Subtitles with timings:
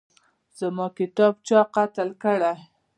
[0.59, 2.53] زما کتاب چا قتل کړی